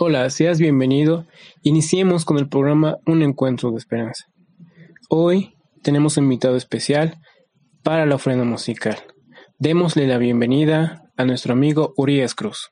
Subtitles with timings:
[0.00, 1.26] Hola, seas bienvenido.
[1.64, 4.26] Iniciemos con el programa Un Encuentro de Esperanza.
[5.08, 7.18] Hoy tenemos un invitado especial
[7.82, 8.96] para la ofrenda musical.
[9.58, 12.70] Démosle la bienvenida a nuestro amigo Urias Cruz.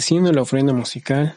[0.00, 1.36] Agradeciendo la ofrenda musical,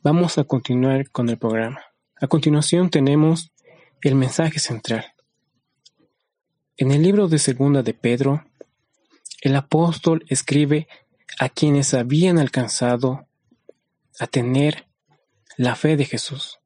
[0.00, 1.80] vamos a continuar con el programa.
[2.14, 3.50] A continuación tenemos
[4.00, 5.06] el mensaje central.
[6.76, 8.44] En el libro de Segunda de Pedro,
[9.40, 10.86] el apóstol escribe
[11.40, 13.26] a quienes habían alcanzado
[14.20, 14.86] a tener
[15.56, 16.60] la fe de Jesús,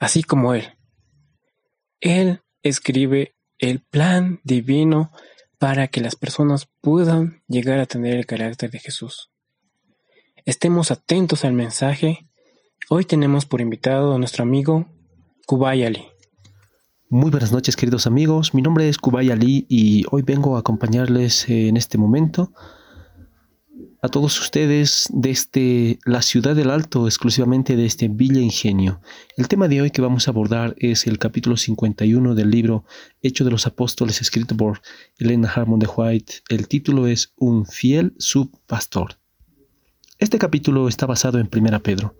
[0.00, 0.76] así como Él.
[2.00, 5.12] Él escribe el plan divino
[5.58, 9.30] para que las personas puedan llegar a tener el carácter de Jesús.
[10.46, 12.28] Estemos atentos al mensaje.
[12.88, 14.86] Hoy tenemos por invitado a nuestro amigo
[15.44, 16.04] Kubay Ali.
[17.08, 21.48] Muy buenas noches queridos amigos, mi nombre es Kubay Ali y hoy vengo a acompañarles
[21.48, 22.52] en este momento
[24.00, 29.00] a todos ustedes desde la ciudad del Alto, exclusivamente de este Villa Ingenio.
[29.36, 32.84] El tema de hoy que vamos a abordar es el capítulo 51 del libro
[33.20, 34.80] Hecho de los Apóstoles escrito por
[35.18, 36.34] Elena Harmon de White.
[36.48, 39.18] El título es Un fiel subpastor.
[40.18, 42.14] Este capítulo está basado en 1 Pedro.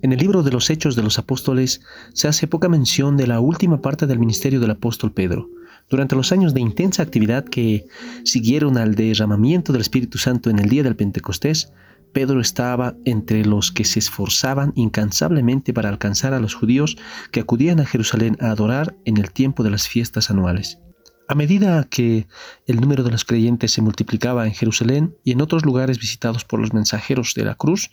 [0.00, 1.82] En el libro de los Hechos de los Apóstoles
[2.14, 5.50] se hace poca mención de la última parte del ministerio del apóstol Pedro.
[5.90, 7.88] Durante los años de intensa actividad que
[8.24, 11.74] siguieron al derramamiento del Espíritu Santo en el día del Pentecostés,
[12.14, 16.96] Pedro estaba entre los que se esforzaban incansablemente para alcanzar a los judíos
[17.32, 20.78] que acudían a Jerusalén a adorar en el tiempo de las fiestas anuales.
[21.28, 22.28] A medida que
[22.66, 26.60] el número de los creyentes se multiplicaba en Jerusalén y en otros lugares visitados por
[26.60, 27.90] los mensajeros de la cruz,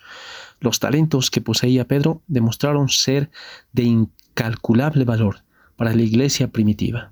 [0.59, 3.31] los talentos que poseía Pedro demostraron ser
[3.71, 5.43] de incalculable valor
[5.75, 7.11] para la iglesia primitiva.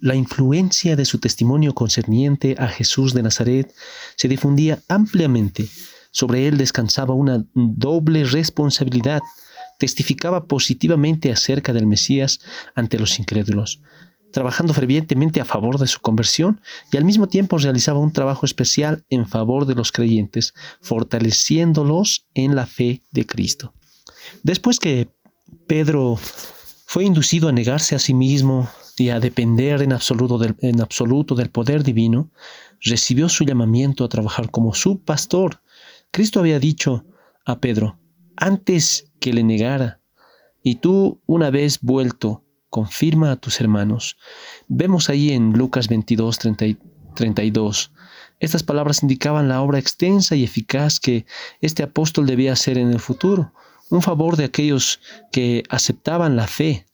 [0.00, 3.72] La influencia de su testimonio concerniente a Jesús de Nazaret
[4.16, 5.68] se difundía ampliamente.
[6.10, 9.20] Sobre él descansaba una doble responsabilidad.
[9.78, 12.40] Testificaba positivamente acerca del Mesías
[12.74, 13.80] ante los incrédulos,
[14.32, 16.60] trabajando fervientemente a favor de su conversión
[16.90, 22.56] y al mismo tiempo realizaba un trabajo especial en favor de los creyentes, fortaleciéndolos en
[22.56, 23.74] la fe de Cristo.
[24.42, 25.08] Después que
[25.66, 26.18] Pedro
[26.86, 31.34] fue inducido a negarse a sí mismo y a depender en absoluto del, en absoluto
[31.34, 32.30] del poder divino,
[32.80, 35.62] recibió su llamamiento a trabajar como su pastor.
[36.10, 37.04] Cristo había dicho
[37.44, 37.98] a Pedro,
[38.36, 40.00] antes que le negara,
[40.62, 44.16] y tú una vez vuelto, confirma a tus hermanos.
[44.66, 46.38] Vemos ahí en Lucas 22,
[47.14, 47.92] 32.
[48.40, 51.26] Estas palabras indicaban la obra extensa y eficaz que
[51.60, 53.52] este apóstol debía hacer en el futuro,
[53.90, 55.00] un favor de aquellos
[55.30, 56.86] que aceptaban la fe,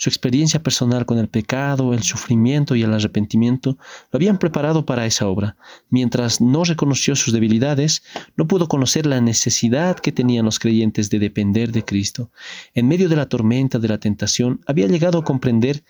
[0.00, 3.76] su experiencia personal con el pecado, el sufrimiento y el arrepentimiento
[4.10, 5.58] lo habían preparado para esa obra.
[5.90, 8.02] Mientras no reconoció sus debilidades,
[8.34, 12.30] no pudo conocer la necesidad que tenían los creyentes de depender de Cristo.
[12.72, 15.84] En medio de la tormenta de la tentación, había llegado a comprender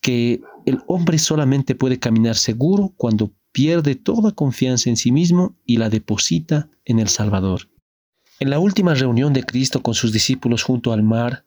[0.00, 5.76] que el hombre solamente puede caminar seguro cuando pierde toda confianza en sí mismo y
[5.76, 7.68] la deposita en el Salvador.
[8.40, 11.44] En la última reunión de Cristo con sus discípulos junto al mar,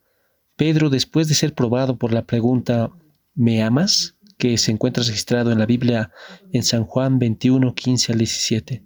[0.62, 2.92] Pedro, después de ser probado por la pregunta
[3.34, 4.14] ¿Me amas?
[4.38, 6.12] que se encuentra registrado en la Biblia
[6.52, 8.84] en San Juan 21, 15 al 17.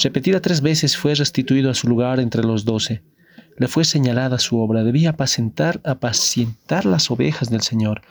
[0.00, 3.02] Repetida tres veces fue restituido a su lugar entre los doce.
[3.58, 8.02] Le fue señalada su obra, debía apacentar, apacientar las ovejas del Señor.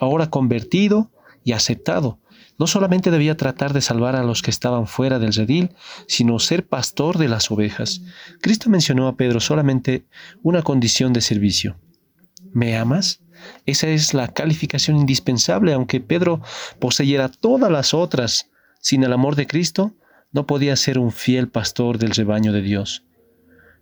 [0.00, 1.12] Ahora convertido
[1.44, 2.18] y aceptado,
[2.58, 5.70] no solamente debía tratar de salvar a los que estaban fuera del redil,
[6.08, 8.02] sino ser pastor de las ovejas.
[8.40, 10.04] Cristo mencionó a Pedro solamente
[10.42, 11.76] una condición de servicio,
[12.52, 13.22] ¿Me amas?
[13.66, 16.40] Esa es la calificación indispensable, aunque Pedro
[16.78, 18.50] poseyera todas las otras.
[18.80, 19.94] Sin el amor de Cristo,
[20.32, 23.04] no podía ser un fiel pastor del rebaño de Dios.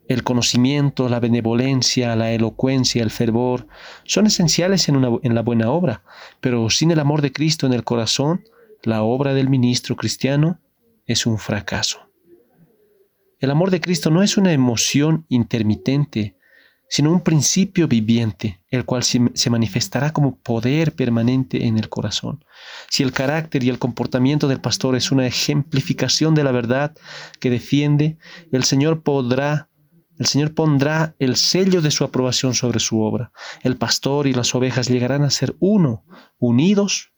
[0.08, 3.66] El conocimiento, la benevolencia, la elocuencia, el fervor
[4.04, 6.02] son esenciales en, en, la buena obra,
[6.40, 8.42] pero sin el amor de Cristo en el corazón,
[8.82, 10.60] la obra del ministro cristiano
[11.04, 12.10] es un fracaso.
[13.38, 16.37] El amor de Cristo no es una emoción intermitente,
[16.88, 22.44] sino un principio viviente, el cual se manifestará como poder permanente en el corazón.
[22.90, 26.96] Si el carácter y el comportamiento del pastor es una ejemplificación de la verdad
[27.40, 28.16] que defiende,
[28.52, 29.68] el Señor podrá
[30.18, 33.30] el Señor pondrá el sello de su aprobación sobre su obra.
[33.62, 36.04] El pastor y las ovejas llegarán a ser uno,
[36.38, 37.12] unidos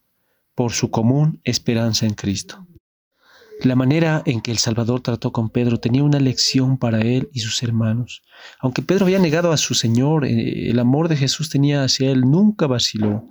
[0.54, 2.66] por su común esperanza en Cristo.
[3.62, 7.40] La manera en que el Salvador trató con Pedro tenía una lección para él y
[7.40, 8.22] sus hermanos.
[8.58, 12.22] Aunque Pedro había negado a su Señor, eh, el amor de Jesús tenía hacia él
[12.22, 13.28] nunca vaciló.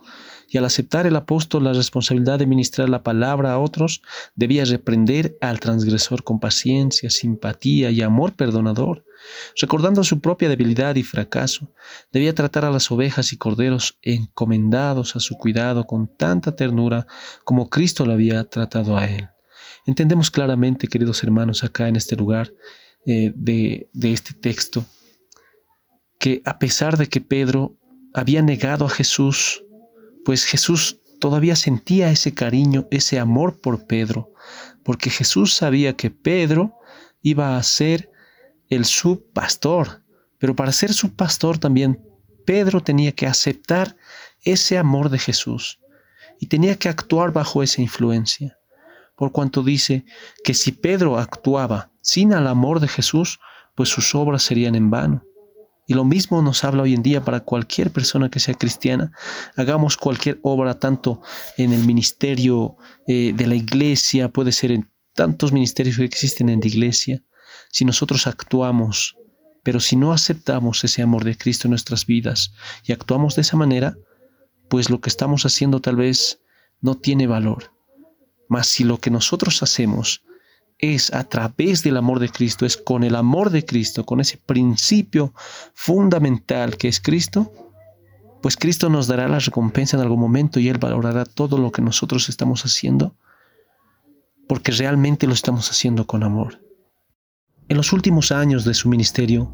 [0.48, 4.04] Y al aceptar el apóstol la responsabilidad de ministrar la palabra a otros,
[4.36, 9.06] debía reprender al transgresor con paciencia, simpatía y amor perdonador.
[9.60, 11.74] Recordando su propia debilidad y fracaso,
[12.12, 17.08] debía tratar a las ovejas y corderos encomendados a su cuidado con tanta ternura
[17.44, 19.30] como Cristo lo había tratado a él.
[19.90, 22.54] Entendemos claramente, queridos hermanos, acá en este lugar
[23.08, 24.86] eh, de, este texto,
[26.20, 27.76] que a pesar de que Pedro
[28.14, 29.64] había negado a Jesús,
[30.24, 34.32] pues Jesús todavía sentía ese cariño, ese amor por Pedro,
[34.84, 36.76] porque Jesús sabía que Pedro
[37.24, 38.12] iba a ser
[38.70, 40.04] el subpastor,
[40.38, 42.00] pero para ser subpastor también
[42.46, 43.98] Pedro tenía que aceptar
[44.44, 45.80] ese amor de Jesús
[46.40, 48.59] y tenía que actuar bajo esa influencia
[49.20, 50.06] por cuanto dice
[50.46, 53.42] que si Pedro actuaba sin el amor de Jesús,
[53.76, 55.26] pues sus obras serían en vano.
[55.86, 59.12] Y lo mismo nos habla hoy en día para cualquier persona que sea cristiana.
[59.58, 61.22] Hagamos cualquier obra, tanto
[61.58, 62.78] en el ministerio
[63.08, 67.22] eh, de la iglesia, puede ser en tantos ministerios que existen en la iglesia.
[67.72, 69.18] Si nosotros actuamos,
[69.64, 72.54] pero si no aceptamos ese amor de Cristo en nuestras vidas
[72.86, 73.98] y actuamos de esa manera,
[74.70, 76.40] pues lo que estamos haciendo tal vez
[76.80, 77.78] no tiene valor.
[78.50, 80.24] Mas si lo que nosotros hacemos
[80.80, 84.38] es a través del amor de Cristo, es con el amor de Cristo, con ese
[84.38, 85.34] principio
[85.74, 87.54] fundamental que es Cristo,
[88.42, 91.82] pues Cristo nos dará la recompensa en algún momento y Él valorará todo lo que
[91.82, 93.14] nosotros estamos haciendo,
[94.48, 96.60] porque realmente lo estamos haciendo con amor.
[97.68, 99.54] En los últimos años de su ministerio,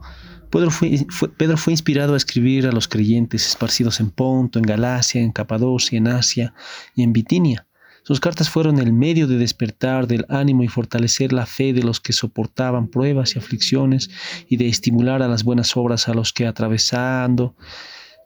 [0.51, 1.05] Pedro fue,
[1.35, 5.97] Pedro fue, inspirado a escribir a los creyentes esparcidos en Ponto, en Galacia, en Capadocia,
[5.97, 6.53] en Asia
[6.95, 7.65] y en Bitinia
[8.07, 11.99] sus cartas fueron el medio de despertar del ánimo y fortalecer la fe de los
[11.99, 14.11] que soportaban pruebas y aflicciones
[14.47, 17.55] y de estimular a las buenas obras a los que atravesando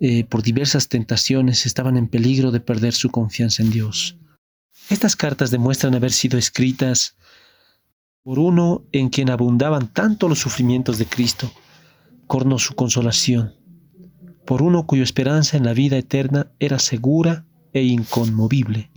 [0.01, 4.17] eh, por diversas tentaciones estaban en peligro de perder su confianza en Dios.
[4.89, 7.15] Estas cartas demuestran haber sido escritas
[8.21, 11.53] por uno en quien abundaban tanto los sufrimientos de Cristo,
[12.27, 13.55] como su consolación,
[14.45, 18.91] por uno cuya esperanza en la vida eterna era segura e inconmovible.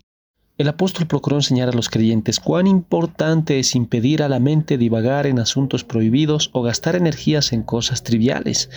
[0.59, 5.27] El apóstol procuró enseñar a los creyentes cuán importante es impedir a la mente divagar
[5.27, 8.69] en asuntos prohibidos o gastar energías en cosas triviales.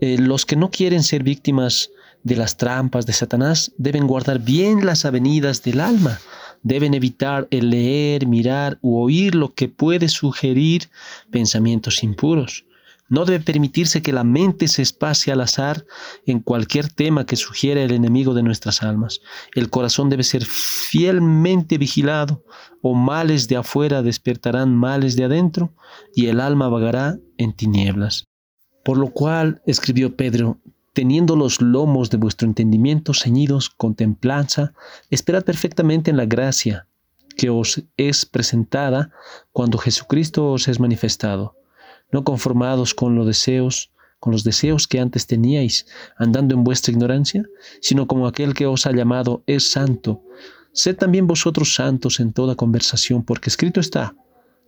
[0.00, 1.90] Eh, los que no quieren ser víctimas
[2.24, 6.18] de las trampas de Satanás deben guardar bien las avenidas del alma.
[6.62, 10.90] Deben evitar el leer, mirar u oír lo que puede sugerir
[11.30, 12.64] pensamientos impuros.
[13.08, 15.86] No debe permitirse que la mente se espase al azar
[16.26, 19.20] en cualquier tema que sugiera el enemigo de nuestras almas.
[19.54, 22.44] El corazón debe ser fielmente vigilado,
[22.82, 25.72] o males de afuera despertarán males de adentro,
[26.14, 28.24] y el alma vagará en tinieblas.
[28.84, 30.58] Por lo cual, escribió Pedro,
[30.92, 34.74] teniendo los lomos de vuestro entendimiento ceñidos con templanza,
[35.10, 36.86] esperad perfectamente en la gracia
[37.36, 39.12] que os es presentada
[39.52, 41.58] cuando Jesucristo os es manifestado
[42.12, 45.86] no conformados con los deseos, con los deseos que antes teníais,
[46.16, 47.44] andando en vuestra ignorancia,
[47.80, 50.22] sino como aquel que os ha llamado es santo.
[50.72, 54.14] Sed también vosotros santos en toda conversación, porque escrito está,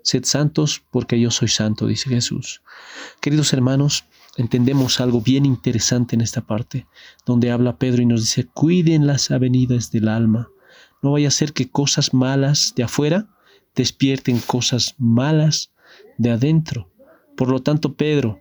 [0.02, 2.62] sed santos porque yo soy santo, dice Jesús.
[3.20, 4.04] Queridos hermanos,
[4.36, 6.86] entendemos algo bien interesante en esta parte,
[7.26, 10.48] donde habla Pedro y nos dice, cuiden las avenidas del alma.
[11.02, 13.28] No vaya a ser que cosas malas de afuera
[13.74, 15.72] despierten cosas malas
[16.18, 16.89] de adentro.
[17.40, 18.38] Por lo tanto, Pedro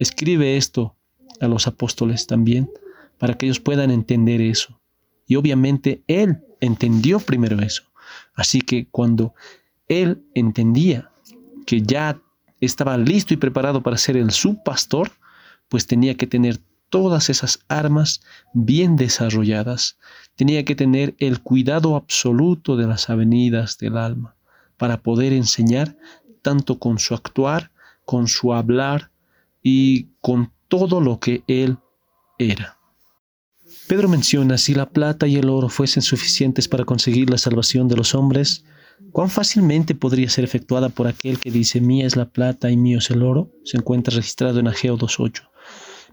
[0.00, 0.96] escribe esto
[1.40, 2.68] a los apóstoles también,
[3.16, 4.80] para que ellos puedan entender eso.
[5.28, 7.84] Y obviamente él entendió primero eso.
[8.34, 9.32] Así que cuando
[9.86, 11.12] él entendía
[11.66, 12.20] que ya
[12.60, 15.12] estaba listo y preparado para ser el subpastor,
[15.68, 16.58] pues tenía que tener
[16.88, 18.22] todas esas armas
[18.54, 19.98] bien desarrolladas.
[20.34, 24.34] Tenía que tener el cuidado absoluto de las avenidas del alma
[24.78, 25.96] para poder enseñar
[26.42, 27.71] tanto con su actuar
[28.12, 29.10] con su hablar
[29.62, 31.78] y con todo lo que él
[32.38, 32.76] era.
[33.88, 37.96] Pedro menciona, si la plata y el oro fuesen suficientes para conseguir la salvación de
[37.96, 38.66] los hombres,
[39.10, 42.98] ¿Cuán fácilmente podría ser efectuada por aquel que dice mía es la plata y mío
[42.98, 43.50] es el oro?
[43.64, 45.48] Se encuentra registrado en Ageo 2.8.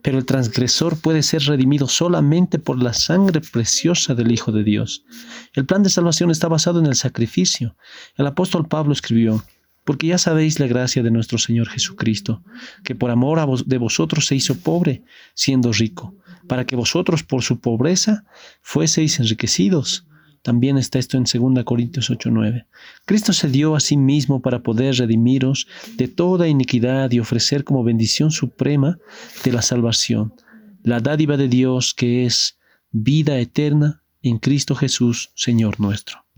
[0.01, 5.05] Pero el transgresor puede ser redimido solamente por la sangre preciosa del Hijo de Dios.
[5.53, 7.75] El plan de salvación está basado en el sacrificio.
[8.15, 9.43] El apóstol Pablo escribió,
[9.89, 12.43] porque ya sabéis la gracia de nuestro Señor Jesucristo,
[12.83, 15.01] que por amor de vosotros se hizo pobre,
[15.33, 16.13] siendo rico,
[16.47, 18.23] para que vosotros por su pobreza
[18.61, 20.05] fueseis enriquecidos.
[20.43, 22.67] También está esto en 2 Corintios 8:9.
[23.05, 25.65] Cristo se dio a sí mismo para poder redimiros
[25.95, 28.99] de toda iniquidad y ofrecer como bendición suprema
[29.43, 30.35] de la salvación,
[30.83, 32.59] la dádiva de Dios que es
[32.91, 36.28] vida eterna en Cristo Jesús, Señor nuestro.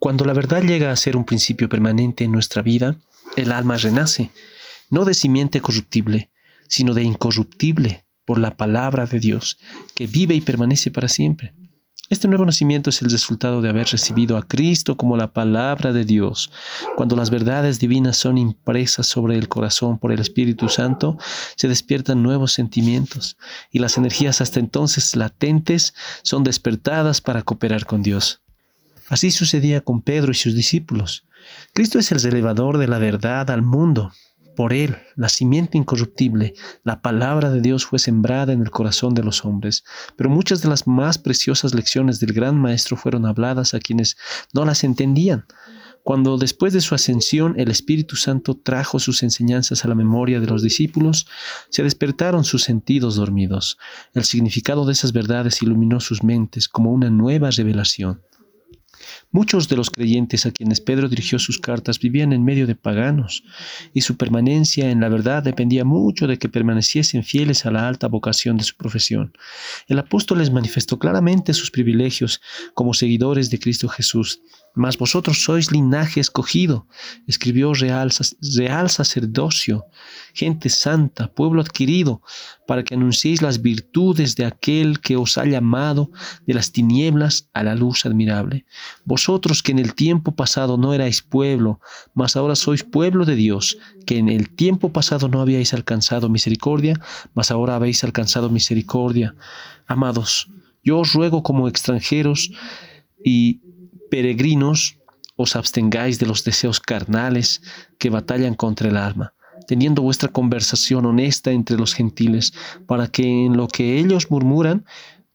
[0.00, 2.96] Cuando la verdad llega a ser un principio permanente en nuestra vida,
[3.36, 4.30] el alma renace,
[4.88, 6.30] no de simiente corruptible,
[6.68, 9.58] sino de incorruptible por la palabra de Dios,
[9.94, 11.52] que vive y permanece para siempre.
[12.08, 16.06] Este nuevo nacimiento es el resultado de haber recibido a Cristo como la palabra de
[16.06, 16.50] Dios.
[16.96, 21.18] Cuando las verdades divinas son impresas sobre el corazón por el Espíritu Santo,
[21.56, 23.36] se despiertan nuevos sentimientos
[23.70, 25.92] y las energías hasta entonces latentes
[26.22, 28.40] son despertadas para cooperar con Dios.
[29.10, 31.26] Así sucedía con Pedro y sus discípulos.
[31.74, 34.12] Cristo es el elevador de la verdad al mundo.
[34.54, 39.24] Por él, la simiente incorruptible, la palabra de Dios fue sembrada en el corazón de
[39.24, 39.82] los hombres,
[40.16, 44.16] pero muchas de las más preciosas lecciones del gran Maestro fueron habladas a quienes
[44.52, 45.44] no las entendían.
[46.04, 50.46] Cuando después de su ascensión el Espíritu Santo trajo sus enseñanzas a la memoria de
[50.46, 51.26] los discípulos,
[51.68, 53.76] se despertaron sus sentidos dormidos.
[54.14, 58.22] El significado de esas verdades iluminó sus mentes como una nueva revelación.
[59.30, 63.44] Muchos de los creyentes a quienes Pedro dirigió sus cartas vivían en medio de paganos,
[63.94, 68.08] y su permanencia en la verdad dependía mucho de que permaneciesen fieles a la alta
[68.08, 69.32] vocación de su profesión.
[69.88, 72.40] El apóstol les manifestó claramente sus privilegios
[72.74, 74.40] como seguidores de Cristo Jesús,
[74.74, 76.86] mas vosotros sois linaje escogido,
[77.26, 79.84] escribió real, sacerdocio,
[80.32, 82.22] gente santa, pueblo adquirido,
[82.66, 86.10] para que anunciéis las virtudes de aquel que os ha llamado
[86.46, 88.64] de las tinieblas a la luz admirable.
[89.04, 91.80] Vosotros que en el tiempo pasado no erais pueblo,
[92.14, 97.00] mas ahora sois pueblo de Dios, que en el tiempo pasado no habíais alcanzado misericordia,
[97.34, 99.34] mas ahora habéis alcanzado misericordia.
[99.86, 100.48] Amados,
[100.84, 102.50] yo os ruego como extranjeros
[103.24, 103.60] y
[104.10, 104.98] peregrinos,
[105.36, 107.62] os abstengáis de los deseos carnales
[107.98, 109.32] que batallan contra el alma,
[109.66, 112.52] teniendo vuestra conversación honesta entre los gentiles,
[112.86, 114.84] para que en lo que ellos murmuran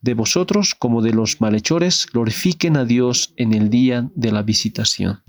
[0.01, 5.23] de vosotros como de los malhechores glorifiquen a Dios en el día de la visitación.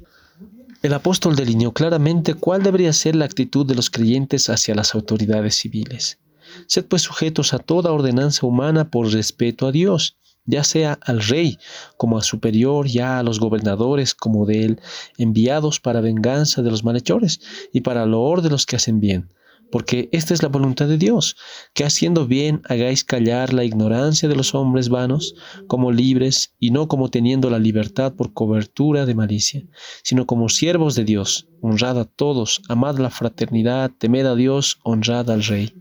[0.83, 5.57] El apóstol delineó claramente cuál debería ser la actitud de los creyentes hacia las autoridades
[5.57, 6.19] civiles.
[6.67, 11.59] Sed pues sujetos a toda ordenanza humana por respeto a Dios ya sea al rey
[11.97, 14.81] como a superior, ya a los gobernadores como de él,
[15.19, 17.41] enviados para venganza de los malhechores
[17.73, 19.31] y para loor de los que hacen bien.
[19.71, 21.37] Porque esta es la voluntad de Dios,
[21.75, 25.35] que haciendo bien hagáis callar la ignorancia de los hombres vanos,
[25.67, 29.65] como libres y no como teniendo la libertad por cobertura de malicia,
[30.05, 35.31] sino como siervos de Dios, honrad a todos, amad la fraternidad, temed a Dios, honrad
[35.31, 35.75] al rey.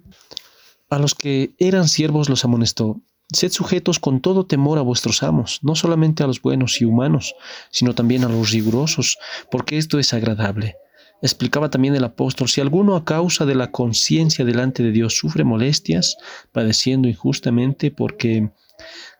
[0.89, 3.01] A los que eran siervos los amonestó,
[3.31, 7.35] Sed sujetos con todo temor a vuestros amos, no solamente a los buenos y humanos,
[7.71, 9.17] sino también a los rigurosos,
[9.49, 10.75] porque esto es agradable.
[11.21, 15.43] Explicaba también el apóstol, si alguno a causa de la conciencia delante de Dios sufre
[15.43, 16.17] molestias,
[16.51, 18.51] padeciendo injustamente, porque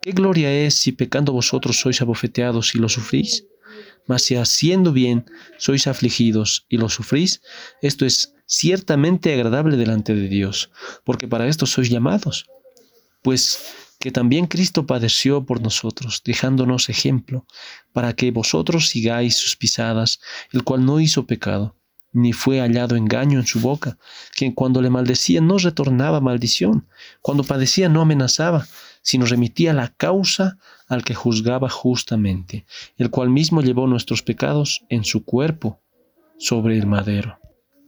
[0.01, 3.47] ¿qué gloria es si pecando vosotros sois abofeteados y lo sufrís?
[4.05, 5.25] Mas si haciendo bien
[5.57, 7.41] sois afligidos y lo sufrís,
[7.81, 10.69] esto es ciertamente agradable delante de Dios,
[11.03, 12.45] porque para esto sois llamados.
[13.23, 17.45] Pues que también Cristo padeció por nosotros, dejándonos ejemplo,
[17.93, 20.19] para que vosotros sigáis sus pisadas,
[20.51, 21.75] el cual no hizo pecado,
[22.13, 23.97] ni fue hallado engaño en su boca,
[24.33, 26.87] quien cuando le maldecía no retornaba maldición,
[27.21, 28.65] cuando padecía no amenazaba,
[29.01, 32.65] sino remitía la causa al que juzgaba justamente,
[32.97, 35.81] el cual mismo llevó nuestros pecados en su cuerpo
[36.37, 37.37] sobre el madero.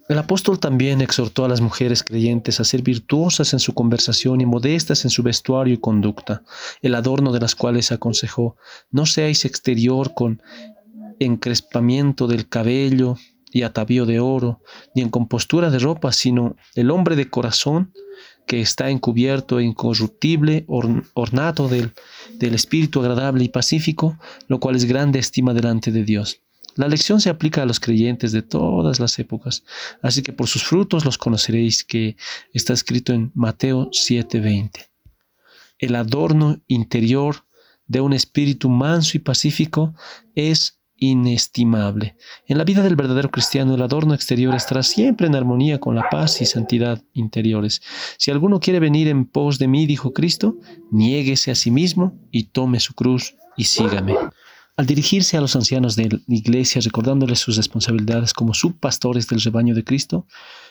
[0.10, 4.46] El apóstol también exhortó a las mujeres creyentes a ser virtuosas en su conversación y
[4.46, 6.44] modestas en su vestuario y conducta,
[6.82, 8.56] el adorno de las cuales aconsejó,
[8.90, 10.42] no seáis exterior con
[11.20, 13.18] encrespamiento del cabello
[13.52, 14.62] y atavío de oro,
[14.96, 17.92] ni en compostura de ropa, sino el hombre de corazón
[18.46, 21.92] que está encubierto e incorruptible, ornato del,
[22.36, 26.47] del espíritu agradable y pacífico, lo cual es grande estima delante de Dios.
[26.78, 29.64] La lección se aplica a los creyentes de todas las épocas,
[30.04, 32.16] así que por sus frutos los conoceréis, que
[32.54, 34.88] está escrito en Mateo 7:20.
[35.80, 37.46] El adorno interior
[37.88, 39.96] de un espíritu manso y pacífico
[40.36, 42.16] es inestimable.
[42.48, 46.10] En la vida del verdadero cristiano el adorno exterior estará siempre en armonía con la
[46.10, 47.82] paz y santidad interiores.
[48.18, 50.58] Si alguno quiere venir en pos de mí, dijo Cristo,
[50.92, 54.16] niéguese a sí mismo y tome su cruz y sígame.
[54.78, 59.74] Al dirigirse a los ancianos de la iglesia recordándoles sus responsabilidades como subpastores del rebaño
[59.74, 60.28] de Cristo,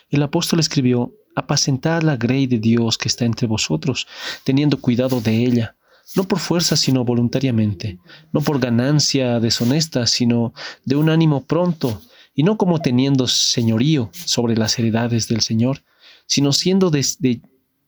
[0.09, 4.07] el apóstol escribió, apacentad la grey de Dios que está entre vosotros,
[4.43, 5.77] teniendo cuidado de ella
[6.15, 7.99] no por fuerza, sino voluntariamente,
[8.31, 10.53] no por ganancia deshonesta, sino
[10.85, 12.01] de un ánimo pronto,
[12.33, 15.83] y no como teniendo señorío sobre las heredades del Señor,
[16.25, 16.91] sino siendo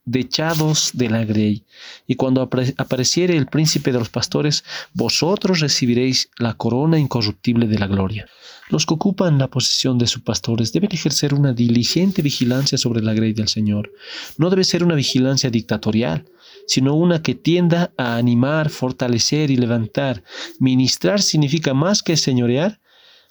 [0.04, 1.64] dechados de la grey.
[2.06, 7.86] Y cuando apareciere el príncipe de los pastores, vosotros recibiréis la corona incorruptible de la
[7.86, 8.26] gloria.
[8.70, 13.14] Los que ocupan la posición de sus pastores deben ejercer una diligente vigilancia sobre la
[13.14, 13.92] grey del Señor.
[14.38, 16.26] No debe ser una vigilancia dictatorial,
[16.66, 20.22] sino una que tienda a animar, fortalecer y levantar.
[20.60, 22.80] Ministrar significa más que señorear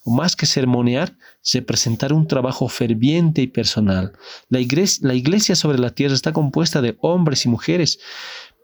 [0.06, 1.16] más que sermonear,
[1.54, 4.14] representar un trabajo ferviente y personal.
[4.50, 8.00] La iglesia, sobre la tierra está compuesta de hombres y mujeres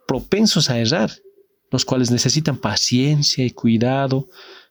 [0.06, 1.10] propensos a errar,
[1.70, 4.28] los cuales necesitan paciencia y cuidado,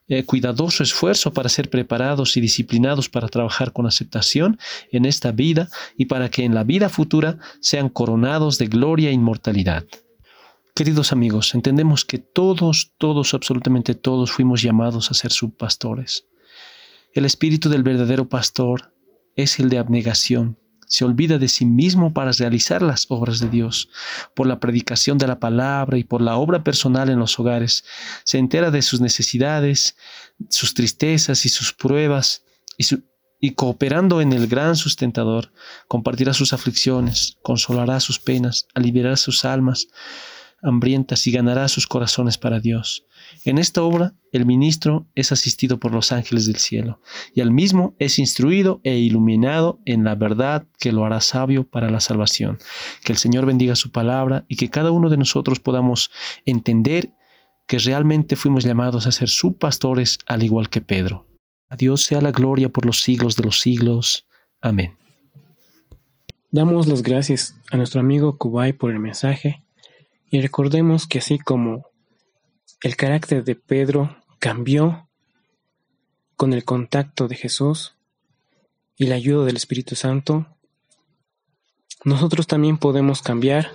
[0.07, 4.59] eh, cuidadoso esfuerzo para ser preparados y disciplinados para trabajar con aceptación
[4.91, 5.67] en esta vida
[5.97, 9.83] y para que en la vida futura sean coronados de gloria e inmortalidad.
[10.75, 16.27] Queridos amigos, entendemos que todos, todos, absolutamente todos fuimos llamados a ser subpastores.
[17.15, 18.93] El espíritu del verdadero pastor
[19.37, 23.87] es el de abnegación, se olvida de sí mismo para realizar las obras de Dios.
[24.35, 27.85] Por la predicación de la palabra y por la obra personal en los hogares,
[28.25, 29.95] se entera de sus necesidades,
[30.49, 32.43] sus tristezas y sus pruebas,
[32.77, 32.85] y,
[33.39, 35.53] y cooperando en el gran sustentador,
[35.87, 39.87] compartirá sus aflicciones, consolará sus penas, aliviará sus almas
[40.65, 43.05] hambrientas y ganará sus corazones para Dios.
[43.45, 46.99] En esta obra, el ministro es asistido por los ángeles del cielo,
[47.33, 51.89] y al mismo es instruido e iluminado en la verdad que lo hará sabio para
[51.89, 52.57] la salvación.
[53.03, 56.11] Que el Señor bendiga su palabra y que cada uno de nosotros podamos
[56.45, 57.11] entender
[57.67, 61.27] que realmente fuimos llamados a ser subpastores al igual que Pedro.
[61.69, 64.27] A Dios sea la gloria por los siglos de los siglos.
[64.61, 64.95] Amén.
[66.51, 69.64] Damos las gracias a nuestro amigo Kubai por el mensaje
[70.35, 71.87] y recordemos que así como
[72.81, 75.07] el carácter de Pedro cambió
[76.35, 77.95] con el contacto de Jesús
[78.97, 80.45] y la ayuda del Espíritu Santo,
[82.03, 83.71] nosotros también podemos cambiar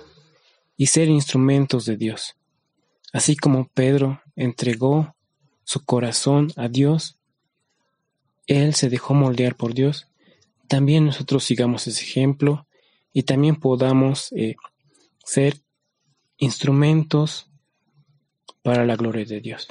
[0.77, 2.35] y ser instrumentos de Dios.
[3.11, 5.15] Así como Pedro entregó
[5.63, 7.17] su corazón a Dios,
[8.45, 10.09] él se dejó moldear por Dios,
[10.67, 12.67] también nosotros sigamos ese ejemplo
[13.13, 14.57] y también podamos eh,
[15.25, 15.55] ser
[16.41, 17.49] instrumentos
[18.63, 19.67] para la gloria de Dios.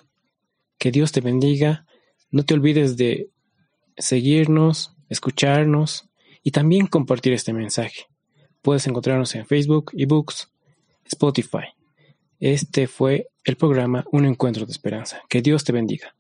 [0.79, 1.85] Que Dios te bendiga.
[2.31, 3.29] No te olvides de
[3.99, 6.09] seguirnos, escucharnos
[6.43, 8.07] y también compartir este mensaje.
[8.63, 10.51] Puedes encontrarnos en Facebook, eBooks,
[11.05, 11.75] Spotify.
[12.39, 15.23] Este fue el programa Un Encuentro de Esperanza.
[15.29, 16.15] Que Dios te bendiga.